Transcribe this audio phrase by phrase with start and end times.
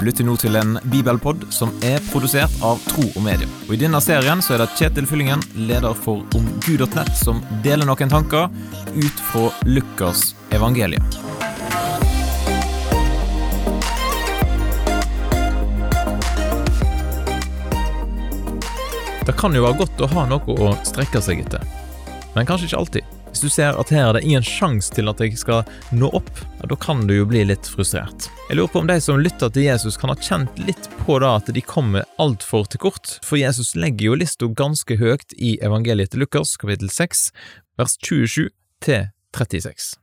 [0.00, 3.44] Du lytter nå til en bibelpod som er produsert av Tro og Medie.
[3.66, 8.08] Og I denne serien så er det Kjetil Fyllingen, leder for omgud.nett, som deler noen
[8.08, 8.48] tanker
[8.96, 11.04] ut fra Lukas evangelium.
[19.28, 21.60] Det kan jo være godt å ha noe å strekke seg etter,
[22.32, 23.19] men kanskje ikke alltid.
[23.30, 25.62] Hvis du ser at her er det ingen sjanse til at jeg skal
[25.94, 28.26] nå opp, ja, da kan du jo bli litt frustrert.
[28.48, 31.36] Jeg lurer på om de som lytter til Jesus kan ha kjent litt på da
[31.38, 36.10] at de kommer altfor til kort, for Jesus legger jo lista ganske høyt i evangeliet
[36.10, 37.28] til Lukas kapittel 6,
[37.78, 38.50] vers 27
[38.82, 39.94] til 36.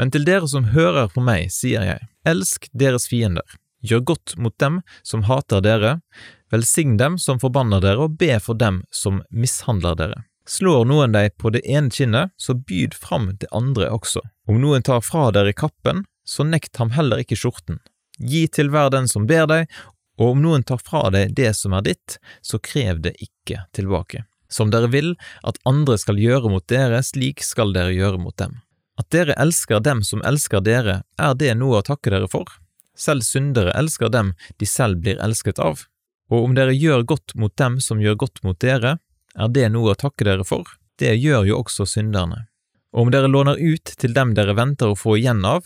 [0.00, 3.44] Men til dere som hører på meg, sier jeg, elsk deres fiender,
[3.84, 5.98] gjør godt mot dem som hater dere,
[6.52, 10.22] velsign dem som forbanner dere, og be for dem som mishandler dere.
[10.48, 14.20] Slår noen deg på det ene kinnet, så byd fram det andre også.
[14.50, 17.78] Om noen tar fra dere kappen, så nekt ham heller ikke skjorten.
[18.18, 19.70] Gi til hver den som ber deg,
[20.18, 24.24] og om noen tar fra deg det som er ditt, så krev det ikke tilbake.
[24.52, 25.14] Som dere vil
[25.48, 28.58] at andre skal gjøre mot dere, slik skal dere gjøre mot dem.
[29.00, 32.50] At dere elsker dem som elsker dere, er det noe å takke dere for?
[32.98, 35.86] Selv syndere elsker dem de selv blir elsket av.
[36.28, 38.98] Og om dere gjør godt mot dem som gjør godt mot dere,
[39.34, 40.66] er det noe å takke dere for?
[40.98, 42.46] Det gjør jo også synderne.
[42.92, 45.64] Og om dere låner ut til dem dere venter å få igjen av,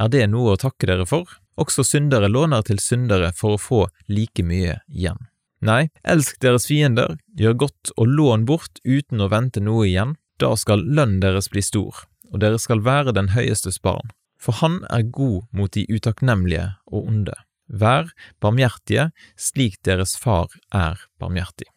[0.00, 1.28] er det noe å takke dere for?
[1.60, 5.20] Også syndere låner til syndere for å få like mye igjen.
[5.64, 10.50] Nei, elsk deres fiender, gjør godt og lån bort uten å vente noe igjen, da
[10.58, 14.10] skal lønnen deres bli stor, og dere skal være den høyestes barn.
[14.36, 17.36] For han er god mot de utakknemlige og onde.
[17.70, 18.10] Vær
[18.44, 19.08] barmhjertige
[19.40, 21.70] slik deres far er barmhjertig.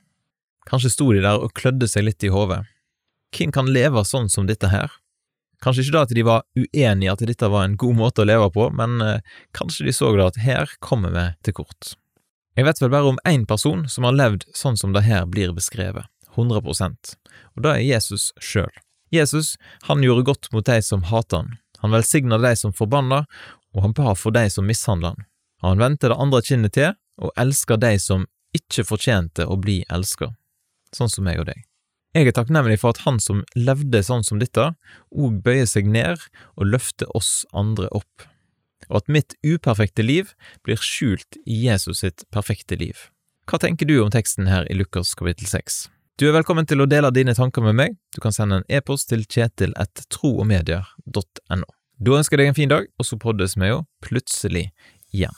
[0.67, 2.63] Kanskje sto de der og klødde seg litt i hodet.
[3.35, 4.91] Hvem kan leve sånn som dette her?
[5.63, 8.49] Kanskje ikke da at de var uenige at dette var en god måte å leve
[8.53, 9.23] på, men eh,
[9.57, 11.95] kanskje de så da at her kommer vi til kort.
[12.57, 15.53] Jeg vet vel bare om én person som har levd sånn som det her blir
[15.57, 17.17] beskrevet, 100%
[17.57, 18.71] og det er Jesus sjøl.
[19.13, 19.55] Jesus,
[19.87, 23.23] han gjorde godt mot de som hater han, han velsigna de som forbanna,
[23.73, 25.27] og han ba for de som mishandla han.
[25.65, 28.27] Han vendte det andre kinnet til, og elska de som
[28.57, 30.35] ikke fortjente å bli elska
[30.95, 31.65] sånn som meg og deg.
[32.15, 34.71] Jeg er takknemlig for at han som levde sånn som dette,
[35.11, 36.17] òg bøyer seg ned
[36.55, 38.25] og løfter oss andre opp,
[38.87, 40.31] og at mitt uperfekte liv
[40.65, 42.95] blir skjult i Jesus sitt perfekte liv.
[43.47, 45.87] Hva tenker du om teksten her i Lukas kapittel 6?
[46.17, 47.93] Du er velkommen til å dele dine tanker med meg.
[48.15, 51.67] Du kan sende en e-post til kjetil kjetil.troogmedier.no.
[51.97, 54.65] Da ønsker jeg deg en fin dag, og så poddes vi jo plutselig
[55.13, 55.37] igjen.